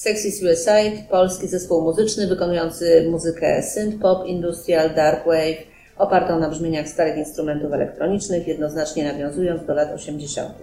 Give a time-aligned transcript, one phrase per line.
[0.00, 5.66] Sexy Suicide, polski zespół muzyczny wykonujący muzykę synth-pop, industrial, dark wave,
[5.98, 10.54] opartą na brzmieniach starych instrumentów elektronicznych, jednoznacznie nawiązując do lat 80.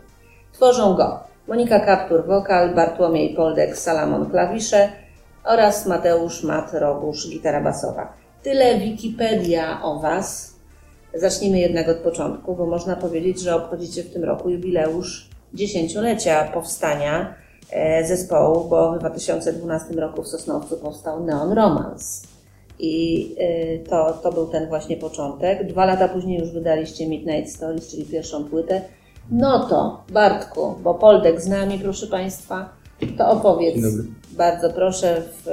[0.53, 4.89] Tworzą go Monika Kaptur wokal, Bartłomiej Poldek Salamon klawisze
[5.43, 8.13] oraz Mateusz Mat Robusz gitara basowa.
[8.43, 10.55] Tyle Wikipedia o Was.
[11.13, 17.46] Zacznijmy jednak od początku, bo można powiedzieć, że obchodzicie w tym roku jubileusz dziesięciolecia powstania
[18.03, 22.27] zespołu, bo w 2012 roku w Sosnowcu powstał Neon Romance.
[22.79, 25.67] I e, to, to był ten właśnie początek.
[25.67, 28.81] Dwa lata później już wydaliście Midnight Stories, czyli pierwszą płytę.
[29.31, 32.69] No to, Bartku, bo Poldek z nami, proszę Państwa,
[33.17, 33.77] to opowiedz
[34.31, 35.47] bardzo proszę, w,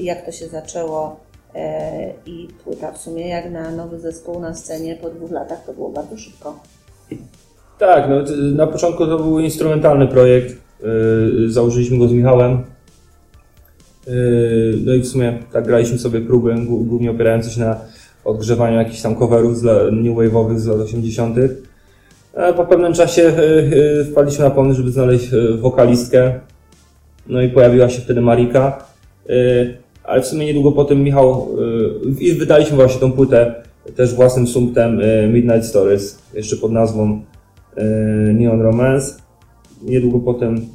[0.00, 1.16] jak to się zaczęło
[1.54, 5.72] e, i płyta w sumie jak na nowy zespół na scenie po dwóch latach to
[5.72, 6.58] było bardzo szybko.
[7.78, 8.16] Tak, no,
[8.54, 10.63] na początku to był instrumentalny projekt.
[10.82, 10.86] E,
[11.48, 12.52] założyliśmy go z Michałem.
[12.52, 14.12] E,
[14.84, 17.76] no i w sumie tak graliśmy sobie próby, głównie opierające się na
[18.24, 21.36] odgrzewaniu jakichś tam coverów z new wave'owych z lat 80.
[22.56, 23.32] Po pewnym czasie
[24.10, 26.40] wpadliśmy na pomysł, żeby znaleźć wokalistkę.
[27.26, 28.84] No i pojawiła się wtedy Marika.
[30.04, 31.48] Ale w sumie niedługo po tym Michał
[32.20, 33.54] i wydaliśmy właśnie tą płytę
[33.96, 35.00] też własnym sumptem
[35.32, 37.22] Midnight Stories, jeszcze pod nazwą
[38.34, 39.23] Neon Romance.
[39.84, 40.66] Niedługo potem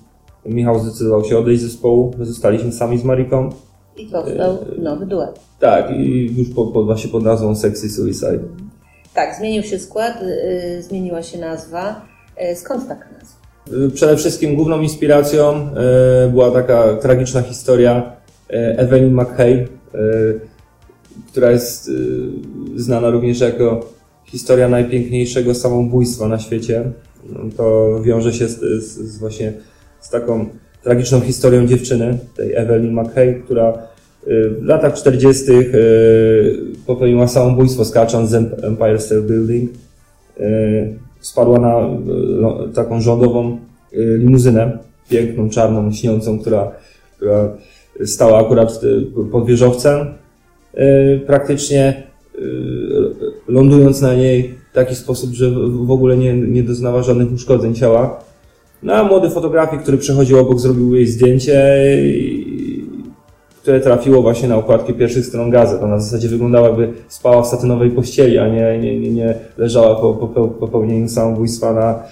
[0.45, 3.49] Michał zdecydował się odejść z zespołu, my zostaliśmy sami z Mariką.
[3.97, 5.39] I powstał nowy duet.
[5.59, 8.39] Tak, i już pod, pod, właśnie pod nazwą Sexy Suicide.
[9.13, 12.01] Tak, zmienił się skład, yy, zmieniła się nazwa.
[12.41, 13.39] Yy, skąd taka nazwa?
[13.71, 15.69] Yy, przede wszystkim główną inspiracją
[16.31, 18.11] była taka tragiczna historia
[18.49, 19.65] Evelyn McHale,
[21.27, 21.91] która jest
[22.75, 23.85] znana również jako
[24.25, 26.91] historia najpiękniejszego samobójstwa na świecie.
[27.57, 29.53] To wiąże się z, z, z właśnie
[29.99, 30.45] z taką
[30.83, 33.73] tragiczną historią dziewczyny, tej Evelyn McHale, która
[34.61, 35.43] w latach 40.
[36.85, 39.71] popełniła samobójstwo skacząc z Empire State Building.
[41.19, 41.89] Spadła na
[42.73, 43.59] taką rządową
[43.93, 44.77] limuzynę,
[45.09, 46.71] piękną, czarną, śniącą, która,
[47.15, 47.57] która
[48.05, 48.81] stała akurat
[49.31, 50.07] pod wieżowcem.
[51.27, 52.03] Praktycznie
[53.47, 58.19] lądując na niej w taki sposób, że w ogóle nie, nie doznała żadnych uszkodzeń ciała.
[58.83, 61.77] No a młody fotografik, który przechodził obok, zrobił jej zdjęcie,
[63.61, 65.83] które trafiło właśnie na okładki pierwszych stron gazet.
[65.83, 69.95] Ona w zasadzie wyglądała jakby spała w satynowej pościeli, a nie, nie, nie, nie leżała
[69.95, 72.03] po, po popełnieniu samobójstwa na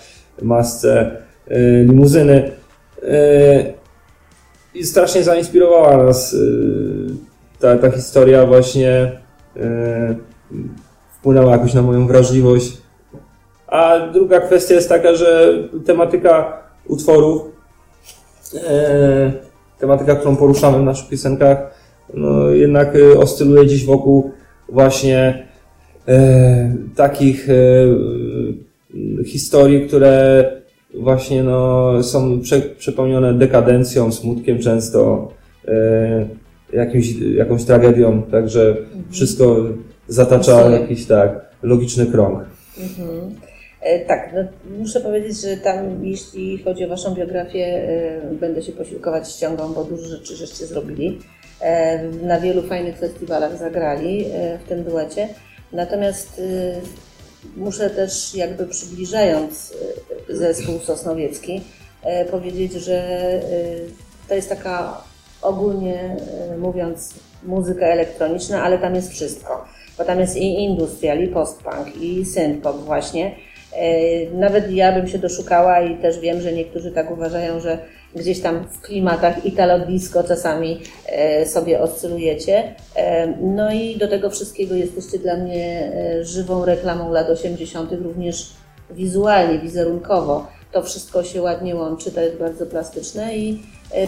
[0.41, 1.11] masce
[1.51, 2.51] y, limuzyny.
[3.03, 3.73] Y,
[4.73, 7.07] I strasznie zainspirowała nas y,
[7.59, 9.11] ta, ta historia właśnie
[11.27, 12.77] wpłynęła jakoś na moją wrażliwość.
[13.67, 15.53] A druga kwestia jest taka, że
[15.85, 17.41] tematyka utworów,
[18.67, 19.31] e,
[19.79, 21.57] tematyka, którą poruszamy w naszych piosenkach,
[22.13, 24.31] no jednak e, oscyluje gdzieś wokół
[24.69, 25.47] właśnie
[26.07, 27.53] e, takich e,
[29.23, 30.45] historii, które
[30.93, 35.31] właśnie no, są prze, przepełnione dekadencją, smutkiem często,
[35.67, 36.25] e,
[36.73, 39.03] jakimś, jakąś tragedią, także mhm.
[39.09, 39.65] wszystko
[40.07, 41.29] zatacza jakiś tak
[41.63, 42.45] logiczny krąg.
[42.77, 43.35] Mhm.
[43.81, 44.41] E, tak, no,
[44.77, 49.83] muszę powiedzieć, że tam, jeśli chodzi o Waszą biografię, e, będę się posiłkować ściągą, bo
[49.83, 51.19] dużo rzeczy żeście zrobili.
[51.61, 54.25] E, na wielu fajnych festiwalach zagrali
[54.65, 55.29] w tym duecie.
[55.73, 56.41] Natomiast
[57.55, 59.73] muszę też, jakby przybliżając
[60.29, 61.61] zespół sosnowiecki,
[62.31, 63.01] powiedzieć, że
[64.29, 65.01] to jest taka
[65.41, 66.15] ogólnie
[66.59, 67.13] mówiąc
[67.43, 69.65] muzyka elektroniczna, ale tam jest wszystko
[69.97, 73.35] bo tam jest i industrial, i postpunk, i synthpop właśnie.
[73.73, 77.77] E, nawet ja bym się doszukała i też wiem, że niektórzy tak uważają, że
[78.15, 82.75] gdzieś tam w klimatach italo disco czasami e, sobie oscylujecie.
[82.95, 85.91] E, no i do tego wszystkiego jesteście dla mnie
[86.21, 88.49] żywą reklamą lat 80., również
[88.91, 90.47] wizualnie, wizerunkowo.
[90.71, 93.61] To wszystko się ładnie łączy, to jest bardzo plastyczne i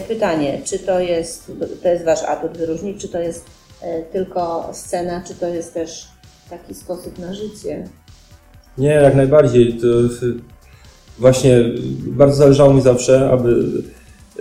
[0.08, 1.52] pytanie, czy to jest,
[1.82, 3.44] to jest Wasz atut wyróżnik, czy to jest
[4.12, 6.08] tylko scena, czy to jest też
[6.50, 7.88] taki sposób na życie?
[8.78, 9.74] Nie, jak najbardziej.
[9.74, 9.86] To
[11.18, 11.64] właśnie
[12.06, 13.64] bardzo zależało mi zawsze, aby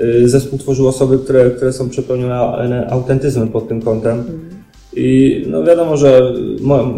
[0.02, 4.20] y, zespół tworzył osoby, które, które są przepełnione autentyzmem pod tym kątem.
[4.20, 4.50] Mhm.
[4.94, 6.94] I no wiadomo, że mo,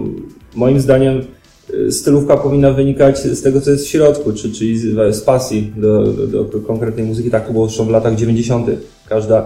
[0.55, 1.21] moim zdaniem
[1.89, 4.77] stylówka powinna wynikać z tego, co jest w środku, czy, czyli
[5.13, 7.31] z, pasji do, do, do, konkretnej muzyki.
[7.31, 8.67] Tak to było zresztą w latach 90.
[9.09, 9.45] Każda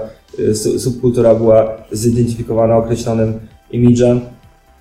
[0.78, 3.34] subkultura była zidentyfikowana określonym
[3.72, 4.22] imidżem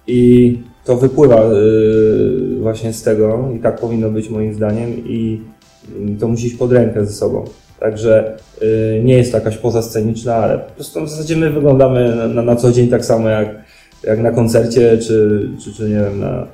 [0.06, 5.40] i to wypływa y, właśnie z tego i tak powinno być moim zdaniem i
[6.20, 7.44] to musi iść pod rękę ze sobą.
[7.80, 12.16] Także y, nie jest to jakaś poza sceniczna, ale po prostu w zasadzie my wyglądamy
[12.16, 13.48] na, na, na co dzień tak samo jak,
[14.02, 16.46] jak na koncercie, czy, czy, czy nie wiem, na,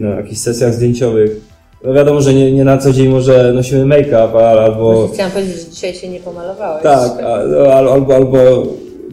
[0.00, 1.40] na jakichś sesjach zdjęciowych.
[1.84, 4.92] No wiadomo, że nie, nie na co dzień może nosimy make-up, albo...
[4.92, 6.82] Właśnie chciałam powiedzieć, że dzisiaj się nie pomalowałeś.
[6.82, 8.38] Tak, no, al- albo, albo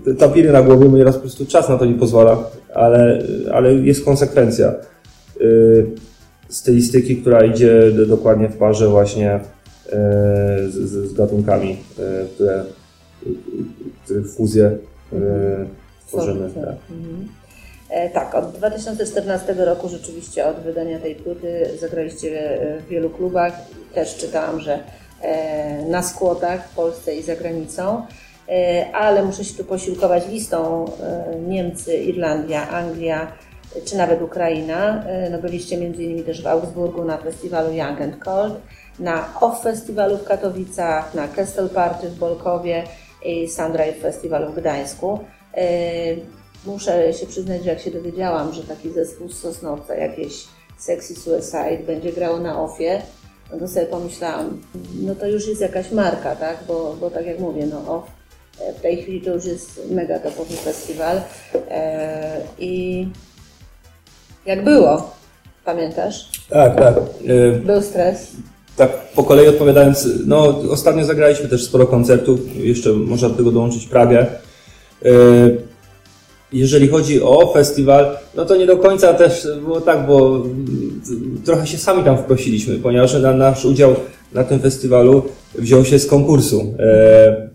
[0.06, 2.38] te tapiry na głowie, bo nieraz po prostu czas na to nie pozwala,
[2.74, 3.20] ale,
[3.54, 4.74] ale jest konsekwencja
[5.42, 5.86] y,
[6.50, 9.42] stylistyki, która idzie do, dokładnie w parze właśnie y,
[10.72, 10.74] z,
[11.10, 12.64] z gatunkami, y, które,
[14.06, 14.66] których fuzję
[15.14, 15.18] y,
[16.08, 16.50] tworzymy.
[16.66, 16.76] Tak.
[17.90, 23.54] E, tak, od 2014 roku rzeczywiście od wydania tej płyty zagraliście w wielu klubach.
[23.94, 24.80] Też czytałam, że
[25.22, 28.06] e, na skłotach w Polsce i za granicą.
[28.50, 30.86] E, ale muszę się tu posiłkować listą
[31.48, 33.32] Niemcy, Irlandia, Anglia
[33.86, 35.04] czy nawet Ukraina.
[35.32, 38.54] No byliście innymi też w Augsburgu na festiwalu Young and Cold,
[39.00, 42.84] na OFF Festiwalu w Katowicach, na Kestel Party w Bolkowie
[43.26, 45.20] i Sunrise Festiwalu w Gdańsku.
[46.66, 50.44] E, Muszę się przyznać, że jak się dowiedziałam, że taki zespół z Sosnowca, jakieś
[50.78, 53.02] Sexy Suicide będzie grało na OFie,
[53.52, 54.62] no to sobie pomyślałam,
[55.02, 56.58] no to już jest jakaś marka, tak?
[56.68, 58.10] Bo, bo tak jak mówię, no OFF
[58.62, 61.22] e, w tej chwili to już jest mega topowy festiwal.
[61.70, 63.08] E, I
[64.46, 65.12] jak było?
[65.66, 66.30] Pamiętasz?
[66.50, 66.96] Tak, tak.
[67.30, 68.28] Y, Był stres.
[68.78, 73.86] Tak, po kolei odpowiadając, no ostatnio zagraliśmy też sporo koncertów, jeszcze można do tego dołączyć
[73.86, 74.26] Pragę.
[76.56, 81.68] Jeżeli chodzi o festiwal, no to nie do końca też było tak, bo mm, trochę
[81.68, 83.96] się sami tam wprosiliśmy, ponieważ na nasz udział
[84.34, 85.24] na tym festiwalu
[85.56, 87.50] wziął się z konkursu, e,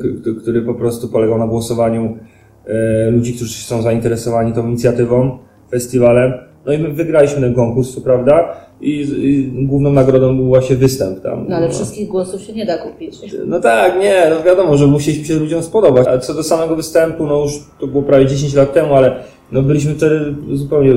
[0.00, 2.18] k- który po prostu polegał na głosowaniu
[2.66, 5.38] e, ludzi, którzy są zainteresowani tą inicjatywą,
[5.70, 6.32] festiwalem.
[6.66, 11.22] No i my wygraliśmy ten konkurs, co prawda, i, i główną nagrodą był właśnie występ
[11.22, 11.46] tam.
[11.48, 13.18] No ale wszystkich głosów się nie da kupić.
[13.46, 16.06] No tak, nie, no wiadomo, że musieliśmy się ludziom spodobać.
[16.06, 19.16] A co do samego występu, no już to było prawie 10 lat temu, ale
[19.52, 20.92] no byliśmy wtedy zupełnie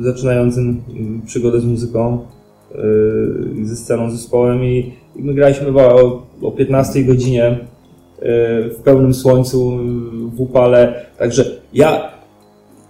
[0.00, 2.18] zaczynającym mm, przygodę z muzyką
[2.74, 7.58] yy, ze sceną, zespołem i, i my graliśmy chyba o, o 15 godzinie
[8.22, 8.28] yy,
[8.70, 10.94] w pełnym słońcu, yy, w upale.
[11.18, 11.44] Także
[11.74, 12.11] ja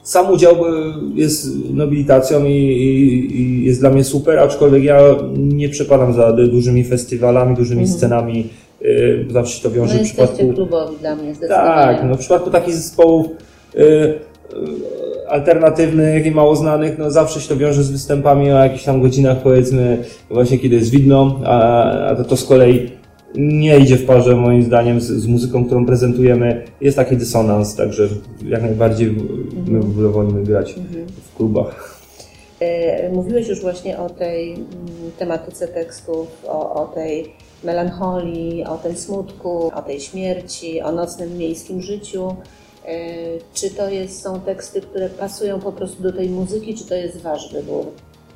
[0.03, 4.99] sam udział y, jest nobilitacją i, i, i jest dla mnie super, aczkolwiek ja
[5.37, 8.49] nie przepadam za du- dużymi festiwalami, dużymi scenami.
[8.83, 10.55] y, bo Zawsze się to No wiąże w jesteście przypadku.
[10.55, 11.33] klubowi dla mnie.
[11.49, 13.27] Tak, no w przypadku takich zespołów
[13.75, 14.15] y, y,
[15.29, 19.43] alternatywnych i mało znanych, no zawsze się to wiąże z występami o jakichś tam godzinach,
[19.43, 19.99] powiedzmy,
[20.31, 22.91] właśnie kiedy jest widno, a, a to, to z kolei
[23.35, 26.65] nie idzie w parze moim zdaniem z, z muzyką, którą prezentujemy.
[26.81, 28.09] Jest taki dysonans, także
[28.45, 29.17] jak najbardziej
[29.67, 30.75] my wolimy grać
[31.33, 32.01] w klubach.
[32.61, 34.67] E, Mówiłeś już właśnie o tej mm,
[35.19, 37.33] tematyce tekstów, o, o tej
[37.65, 42.37] melancholii, o tym smutku, o tej śmierci, o nocnym miejskim życiu.
[42.87, 42.95] E,
[43.55, 47.21] Czy to jest, są teksty, które pasują po prostu do tej muzyki, czy to jest
[47.23, 47.85] wasz wybór,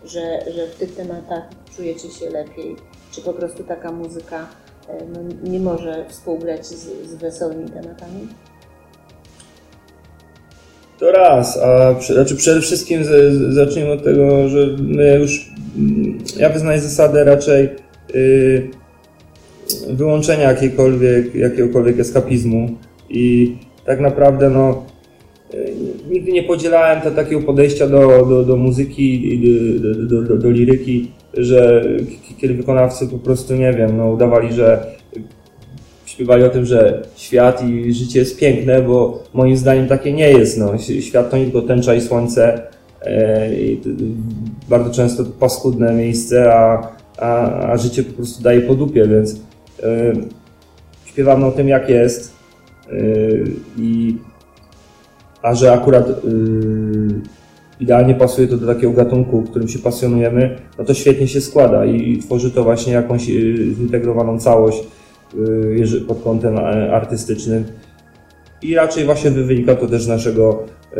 [0.04, 1.42] że, że w tych tematach
[1.76, 2.76] czujecie się lepiej?
[3.12, 4.46] Czy po prostu taka muzyka
[4.88, 8.28] no, nie może współgrać z, z wesołymi tematami?
[10.98, 15.50] To raz, a przy, znaczy przede wszystkim z, z, zacznijmy od tego, że my już,
[15.78, 17.68] mm, ja wyznaję zasadę raczej
[18.14, 18.70] y,
[19.90, 22.70] wyłączenia jakiejkolwiek, jakiegokolwiek eskapizmu
[23.10, 24.84] i tak naprawdę no,
[25.54, 25.74] y,
[26.10, 29.40] nigdy nie podzielałem te, takiego podejścia do, do, do muzyki
[29.80, 31.84] do, do, do, do liryki, że
[32.38, 34.86] kiedy wykonawcy po prostu, nie wiem, no, udawali, że
[36.06, 40.58] śpiewali o tym, że świat i życie jest piękne, bo moim zdaniem takie nie jest.
[40.58, 40.78] No.
[40.78, 42.62] Świat to nie tylko tęcza i słońce,
[43.02, 43.80] e, i
[44.68, 46.88] bardzo często to paskudne miejsce, a,
[47.18, 49.40] a, a życie po prostu daje po dupie, więc
[49.82, 50.12] e,
[51.04, 52.32] śpiewamy o tym, jak jest.
[52.92, 52.96] E,
[53.78, 54.16] i,
[55.42, 56.12] a że akurat e,
[57.86, 62.18] idealnie pasuje to do takiego gatunku, którym się pasjonujemy, no to świetnie się składa i,
[62.18, 63.32] tworzy to właśnie jakąś e,
[63.76, 64.82] zintegrowaną całość
[65.34, 67.64] y, pod kątem e, artystycznym.
[68.62, 70.62] I raczej właśnie wynika to też z naszego,
[70.96, 70.98] e,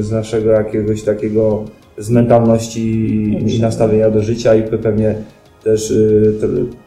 [0.00, 1.64] z naszego jakiegoś takiego,
[1.98, 2.82] z mentalności
[3.56, 5.14] i- nastawienia do życia i pewnie
[5.64, 6.34] też y,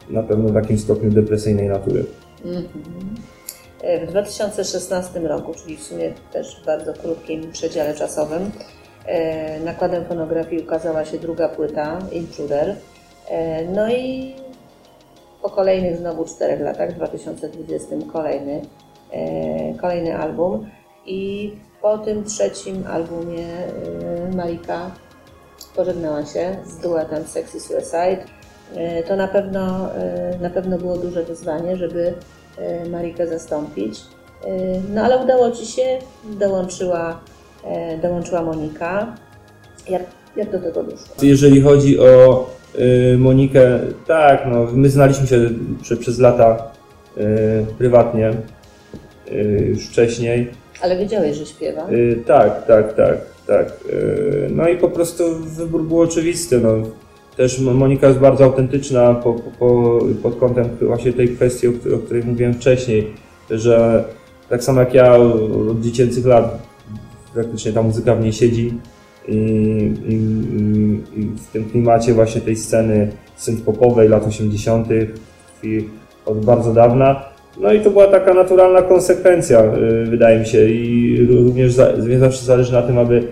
[0.09, 2.03] na pewno w takim stopniu depresyjnej natury.
[2.45, 2.63] Mhm.
[3.83, 8.51] W 2016 roku, czyli w sumie też w bardzo krótkim przedziale czasowym,
[9.05, 12.75] e, nakładem fonografii ukazała się druga płyta, Intruder.
[13.29, 14.35] E, No i
[15.41, 18.61] po kolejnych znowu czterech latach, w 2020 kolejny,
[19.11, 20.69] e, kolejny album.
[21.05, 23.47] I po tym trzecim albumie
[24.35, 24.91] Malika
[25.75, 28.25] pożegnała się z duetem Sexy Suicide.
[29.07, 29.89] to na pewno,
[30.41, 32.13] na pewno było duże wyzwanie, żeby
[32.89, 33.99] Marikę zastąpić.
[34.93, 35.99] No ale udało Ci się,
[36.39, 37.19] dołączyła,
[38.01, 39.15] dołączyła Monika.
[39.89, 40.03] Jak,
[40.35, 41.15] jak do tego doszło?
[41.21, 42.49] Jeżeli chodzi o
[43.17, 45.49] Monikę, tak, no, my znaliśmy się
[45.81, 46.71] prze, przez lata
[47.77, 48.33] prywatnie
[49.65, 50.51] już wcześniej.
[50.81, 51.87] Ale wiedziałeś, że śpiewa?
[52.27, 53.17] tak, tak, tak,
[53.47, 53.73] tak.
[54.49, 56.59] no i po prostu wybór był oczywisty.
[56.59, 56.73] No
[57.37, 61.71] też Monika jest bardzo autentyczna po, po, pod kątem właśnie tej kwestii, o,
[62.05, 63.13] której mówiłem wcześniej,
[63.49, 64.05] że
[64.49, 66.71] tak samo jak ja od dziecięcych lat
[67.33, 68.73] praktycznie ta muzyka w niej siedzi
[69.27, 69.35] i,
[70.07, 70.13] i,
[71.19, 74.87] i w tym klimacie właśnie tej sceny synth-popowej lat 80.
[76.25, 77.31] od bardzo dawna.
[77.57, 82.45] No i to była taka naturalna konsekwencja, y, wydaje mi się, i również za, zawsze
[82.45, 83.23] zależy na tym, aby,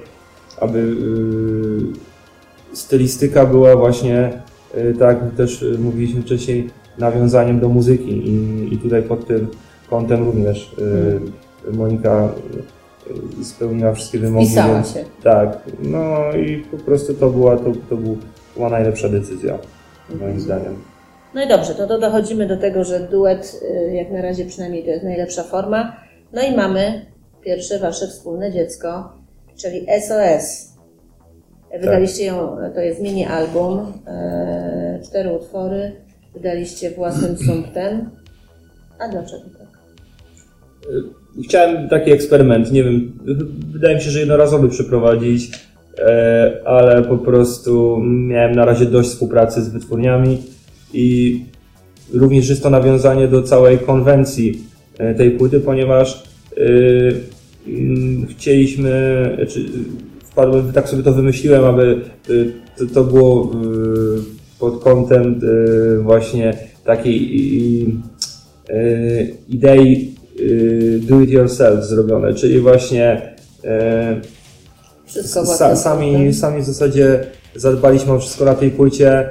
[0.61, 0.83] aby y,
[2.73, 4.31] stylistyka była właśnie,
[4.77, 9.47] y, tak jak też y, mówiliśmy wcześniej, nawiązaniem do muzyki i, i tutaj pod tym
[9.89, 11.31] kątem również mm.
[11.77, 12.29] Monika
[13.43, 14.47] spełniła wszystkie wymogi.
[14.47, 15.05] Pisała więc, się.
[15.23, 17.97] Tak, no i po prostu to była, to, to
[18.55, 19.57] była najlepsza decyzja,
[20.09, 20.39] moim mhm.
[20.39, 20.75] zdaniem.
[21.33, 23.61] No i dobrze, to, to dochodzimy do tego, że duet,
[23.91, 25.95] jak na razie przynajmniej to jest najlepsza forma.
[26.33, 27.05] No i mamy
[27.41, 29.09] pierwsze wasze wspólne dziecko,
[29.61, 30.68] czyli SOS.
[31.77, 35.91] Wydaliście ją, to jest mini album, e, cztery utwory,
[36.33, 38.09] wydaliście własnym sumptem.
[38.99, 39.67] A dlaczego tak?
[41.37, 43.19] E, chciałem taki eksperyment, nie wiem,
[43.71, 45.51] wydaje mi się, że jednorazowy przeprowadzić,
[45.99, 50.43] e, ale po prostu miałem na razie dość współpracy z wytwórniami
[50.93, 51.39] i
[52.13, 54.63] również jest to nawiązanie do całej konwencji
[55.17, 56.23] tej płyty, ponieważ
[58.29, 58.91] chcieliśmy,
[59.49, 59.65] czy
[60.31, 63.49] wpadłem, tak sobie to wymyśliłem, aby y, to, to było y,
[64.59, 67.99] pod kątem y, właśnie takiej
[69.49, 70.15] idei
[70.99, 73.35] do it yourself zrobione, czyli właśnie
[75.05, 76.35] wszystko sa, sami, tak?
[76.35, 77.19] sami w zasadzie
[77.55, 79.29] zadbaliśmy o wszystko na tej płycie.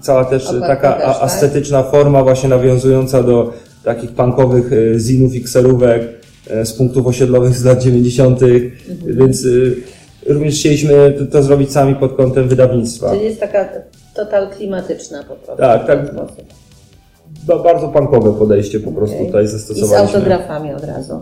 [0.00, 1.26] Cała też taka też, tak?
[1.26, 3.52] estetyczna forma właśnie nawiązująca do
[3.84, 6.17] takich punkowych zinów i kserówek E,
[6.64, 8.68] z punktów osiedlowych z lat 90., mhm.
[9.04, 9.76] więc y,
[10.26, 13.10] również chcieliśmy to, to, zrobić sami pod kątem wydawnictwa.
[13.10, 13.68] Czyli jest taka
[14.14, 15.62] total klimatyczna po prostu.
[15.62, 16.14] Tak, tak.
[17.64, 19.26] Bardzo punkowe podejście po prostu okay.
[19.26, 20.08] tutaj zastosowaliśmy.
[20.08, 21.18] I z autografami od razu.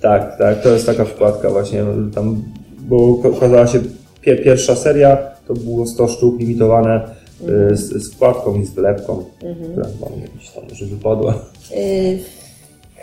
[0.00, 1.84] Tak, tak, to jest taka wkładka właśnie
[2.14, 2.42] tam,
[2.78, 3.80] bo okazała się
[4.20, 5.18] pierwsza seria,
[5.48, 7.00] to było 100 sztuk limitowane
[7.48, 7.76] mm.
[7.76, 9.70] z, z wkładką i z wlepką, mm -hmm.
[9.72, 11.34] która mam jakiś tam może wypadła.
[11.76, 12.39] Y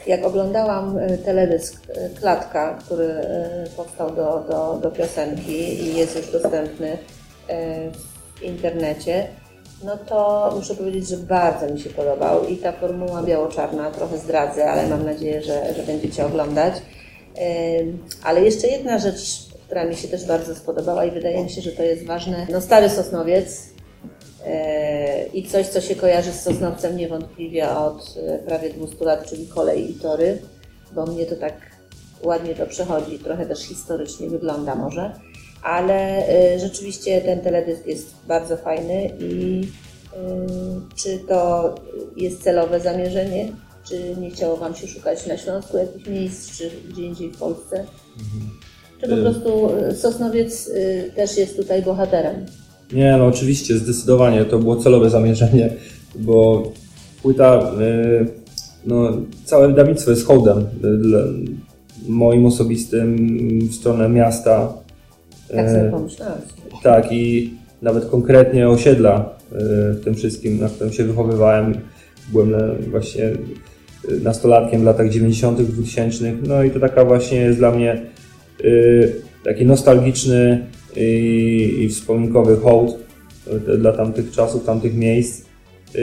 [0.07, 6.15] jak oglądałam e, teledysk e, Klatka, który e, powstał do, do, do piosenki i jest
[6.15, 6.97] już dostępny
[8.35, 9.27] w internecie,
[9.83, 14.71] no to muszę powiedzieć, że bardzo mi się podobał i ta formuła biało-czarna, trochę zdradzę,
[14.71, 16.73] ale mam nadzieję, że, że będziecie oglądać.
[18.23, 21.71] Ale jeszcze jedna rzecz, która mi się też bardzo spodobała i wydaje mi się, że
[21.71, 22.47] to jest ważne.
[22.49, 23.63] No stary Sosnowiec,
[25.33, 29.91] i coś, co się kojarzy z Sosnowcem niewątpliwie od e, prawie 200 lat, czyli kolej
[29.91, 30.37] i tory,
[30.95, 31.53] bo mnie to tak
[32.23, 35.11] ładnie to przechodzi, trochę też historycznie wygląda może,
[35.63, 39.61] ale e, rzeczywiście ten teledysk jest bardzo fajny i
[40.13, 40.17] e,
[40.95, 41.75] czy to
[42.15, 43.51] jest celowe zamierzenie,
[43.89, 47.75] czy nie chciało Wam się szukać na Śląsku jakichś miejsc, czy gdzie indziej w Polsce?
[47.77, 48.59] Mhm.
[49.01, 50.69] Czy po prostu Sosnowiec
[51.15, 52.45] też jest tutaj bohaterem?
[52.93, 54.45] Nie, no oczywiście, zdecydowanie.
[54.45, 55.73] To było celowe zamierzenie,
[56.15, 56.71] bo
[57.21, 58.27] płyta, y,
[58.85, 60.65] no, całe wydawnictwo jest hołdem
[62.07, 63.17] moim osobistym
[63.59, 64.73] w stronę miasta.
[65.51, 66.43] Tak sobie pomyślałeś.
[66.83, 69.55] Tak i nawet konkretnie osiedla y,
[69.93, 71.73] w tym wszystkim, na którym się wychowywałem.
[72.31, 72.53] Byłem
[72.91, 73.31] właśnie
[74.23, 76.33] nastolatkiem w latach 90., 2000.
[76.47, 78.01] No i to taka właśnie jest dla mnie
[78.63, 82.97] y, taki nostalgiczny i, i wspominkowy hołd
[83.67, 85.45] e, dla tamtych czasów, tamtych miejsc.
[85.95, 85.99] E,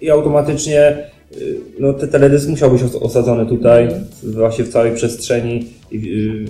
[0.00, 1.06] I automatycznie e,
[1.78, 3.88] no, ten teledysk musiał być osadzony tutaj,
[4.22, 5.66] właśnie w całej przestrzeni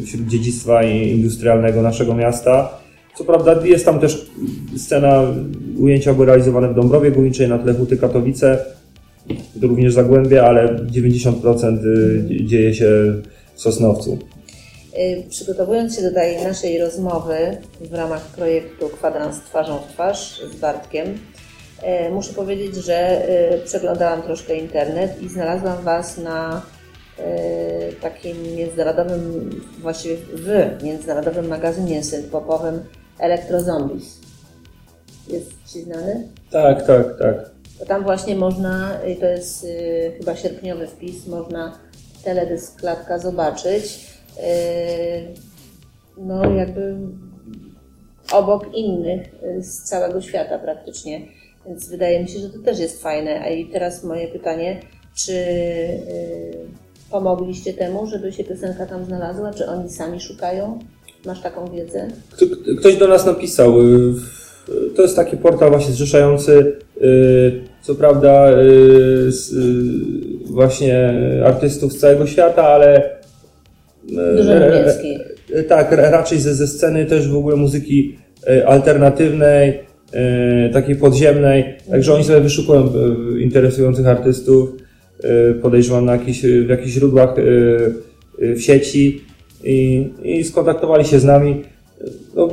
[0.06, 2.78] wśród dziedzictwa industrialnego naszego miasta.
[3.16, 4.30] Co prawda jest tam też
[4.76, 5.22] scena,
[5.78, 8.64] ujęcia były realizowane w Dąbrowie Górniczej na tle Huty Katowice,
[9.62, 11.78] również Zagłębie, ale 90%
[12.46, 12.86] dzieje się
[13.54, 14.18] w Sosnowcu.
[14.98, 20.56] Y, przygotowując się do tej naszej rozmowy w ramach projektu Kwadrans twarzą w twarz z
[20.56, 26.62] Bartkiem, y, muszę powiedzieć, że y, przeglądałam troszkę internet i znalazłam Was na
[28.00, 32.78] takim międzynarodowym, właściwie w międzynarodowym magazynie synth-popowym
[33.18, 34.20] Electro Zombies.
[35.28, 36.28] Jest Ci znany?
[36.50, 37.50] Tak, tak, tak.
[37.78, 39.66] Bo tam właśnie można, i to jest
[40.18, 41.78] chyba sierpniowy wpis, można
[42.24, 44.15] teledysk Klatka zobaczyć.
[44.38, 44.40] Y,
[46.18, 46.94] no jakby
[48.32, 49.22] obok innych
[49.58, 51.20] y, z całego świata praktycznie.
[51.66, 53.40] Więc wydaje mi się, że to też jest fajne.
[53.40, 54.80] A i teraz moje pytanie,
[55.14, 56.00] czy y,
[57.10, 59.52] pomogliście temu, żeby się piosenka tam znalazła?
[59.54, 60.78] Czy oni sami szukają?
[61.26, 62.08] Masz taką wiedzę?
[62.32, 63.74] Kto- Ktoś do nas napisał.
[64.96, 66.76] To jest taki portal właśnie zrzeszający,
[67.82, 68.48] co prawda,
[70.46, 71.14] właśnie
[71.44, 73.15] artystów z całego świata, ale.
[74.36, 75.18] Dużo e, niemieckiej.
[75.54, 78.16] e, Tak, ra- raczej ze, ze sceny też w ogóle muzyki
[78.48, 79.86] e, alternatywnej,
[80.72, 81.64] takiej podziemnej.
[81.90, 82.88] Także oni sobie wyszukują
[83.38, 84.70] interesujących artystów,
[85.62, 87.34] podejrzewam na jakichś, w jakichś źródłach
[88.38, 89.20] w sieci
[89.64, 91.62] i, i skontaktowali się z nami.
[92.36, 92.48] No,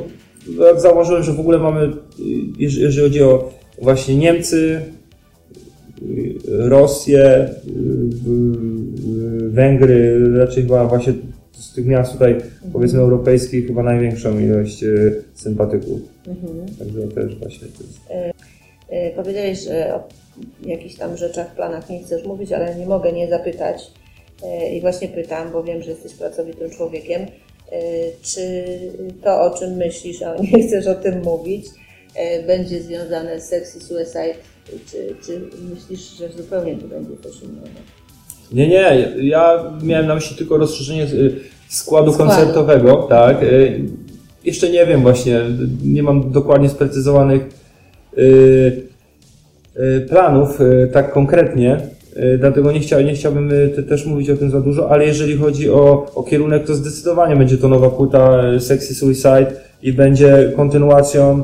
[0.66, 1.90] jak zauważyłem, że w ogóle mamy,
[2.58, 4.80] jeż- jeżeli chodzi o właśnie Niemcy,
[6.48, 7.48] Rosję,
[9.48, 11.12] Węgry, raczej chyba właśnie
[11.74, 12.36] tych miast tutaj,
[12.72, 16.00] powiedzmy europejskich, chyba największą ilość y, sympatyków.
[16.26, 16.66] Mhm.
[16.78, 17.98] Także też właśnie to jest.
[18.92, 20.08] Y, Powiedziałeś, że o
[20.66, 23.82] jakichś tam rzeczach, planach nie chcesz mówić, ale nie mogę nie zapytać.
[24.72, 27.26] I właśnie pytam, bo wiem, że jesteś pracowitym człowiekiem.
[28.22, 28.64] Czy
[29.22, 31.66] to, o czym myślisz, a nie chcesz o tym mówić,
[32.46, 34.34] będzie związane z Sexy Suicide?
[34.90, 35.40] Czy, czy
[35.74, 37.68] myślisz, że zupełnie to będzie coś innego?
[38.52, 41.40] Nie, nie, ja miałem na myśli tylko rozszerzenie y,
[41.74, 42.30] składu, Składu.
[42.30, 43.42] koncertowego, tak.
[43.42, 43.80] Y,
[44.44, 45.40] Jeszcze nie wiem właśnie,
[45.84, 47.42] nie mam dokładnie sprecyzowanych
[48.18, 48.82] y,
[49.76, 50.58] y, planów
[50.92, 51.80] tak konkretnie,
[52.38, 55.70] dlatego nie, chcia, nie chciałbym te- też mówić o tym za dużo, ale jeżeli chodzi
[55.70, 59.46] o, o kierunek, to zdecydowanie będzie to nowa płyta Sexy Suicide
[59.82, 61.42] i będzie kontynuacją,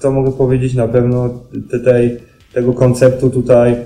[0.00, 1.28] to mogę powiedzieć na pewno,
[1.70, 2.16] te, tej,
[2.54, 3.76] tego konceptu tutaj,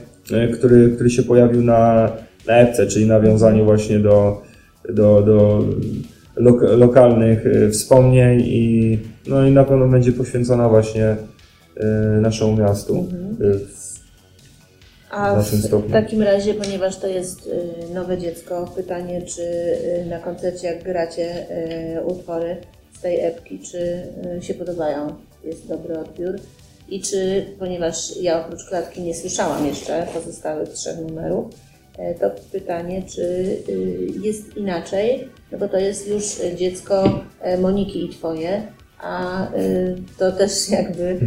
[0.54, 2.10] który, który się pojawił na,
[2.46, 4.42] na epce, czyli nawiązanie właśnie do,
[4.88, 5.64] do, do
[6.36, 11.16] lok, lokalnych y, wspomnień i, no i na pewno będzie poświęcona właśnie
[11.76, 13.08] y, naszemu miastu.
[13.40, 13.82] Y,
[15.10, 17.50] A W naszym w takim razie, ponieważ to jest
[17.94, 19.42] nowe dziecko, pytanie, czy
[20.10, 21.46] na koncercie, jak gracie
[22.06, 22.56] utwory
[22.98, 24.02] z tej epki, czy
[24.40, 25.14] się podobają?
[25.44, 26.36] Jest dobry odbiór.
[26.88, 31.54] I czy, ponieważ ja oprócz klatki nie słyszałam jeszcze pozostałych trzech numerów,
[32.20, 33.22] to pytanie, czy
[33.68, 36.24] y, jest inaczej, no bo to jest już
[36.56, 37.20] dziecko
[37.56, 38.62] y, Moniki i Twoje,
[38.98, 41.18] a y, to też jakby y,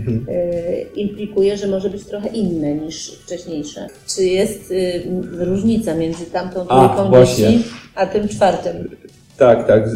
[0.95, 3.87] implikuje, że może być trochę inne niż wcześniejsze.
[4.15, 4.73] Czy jest
[5.31, 7.47] różnica między tamtą A, trójką właśnie.
[7.47, 7.63] dzieci,
[7.95, 8.89] a tym czwartym?
[9.37, 9.89] Tak, tak.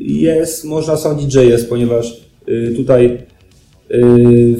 [0.00, 2.20] Jest, można sądzić, że jest, ponieważ
[2.76, 3.18] tutaj
[3.90, 4.56] y,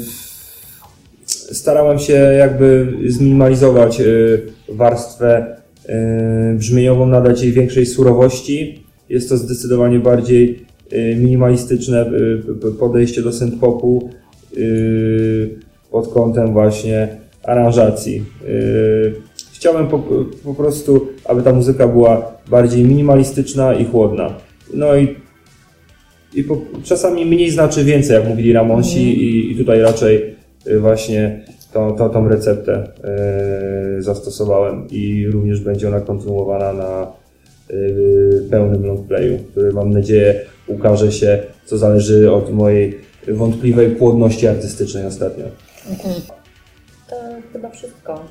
[1.65, 5.57] starałem się jakby zminimalizować y, warstwę
[5.89, 8.85] y, brzmieniową, nadać jej większej surowości.
[9.09, 12.11] Jest to zdecydowanie bardziej y, minimalistyczne
[12.79, 14.09] podejście do synth-popu
[15.91, 17.09] pod kątem właśnie
[17.43, 18.25] aranżacji.
[19.53, 19.99] Chciałem po,
[20.45, 24.35] po prostu, aby ta muzyka była bardziej minimalistyczna i chłodna.
[24.75, 25.17] No i,
[26.35, 30.34] i po, czasami mniej znaczy więcej, jak mówili Ramonsi i, i tutaj raczej
[30.81, 32.89] właśnie tą, tą, tą receptę
[33.99, 37.13] y, zastosowałem i również będzie ona kontynuowana na
[37.71, 42.99] y, pełnym longplayu, który mam nadzieję ukaże się, co zależy od mojej
[43.29, 45.45] wątpliwej płodności artystycznej ostatnio.
[47.11, 47.17] To
[47.53, 48.25] chyba wszystko.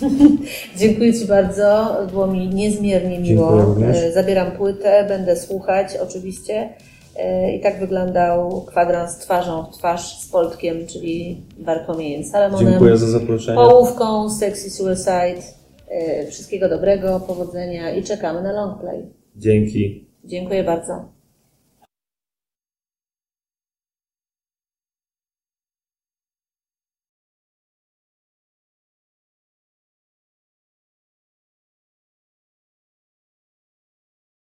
[0.80, 1.96] Dziękuję Ci bardzo.
[2.10, 3.76] Było mi niezmiernie miło.
[4.14, 6.68] Zabieram płytę, będę słuchać oczywiście.
[7.16, 12.68] E, I tak wyglądał kwadrans twarzą w twarz z Poltkiem, czyli Bartłomiejem Salomonem.
[12.70, 13.56] Dziękuję za zaproszenie.
[13.58, 15.42] Połówką Sexy Suicide.
[15.88, 19.02] E, Wszystkiego dobrego, powodzenia i czekamy na longplay.
[19.36, 20.08] Dzięki.
[20.24, 21.17] Dziękuję bardzo.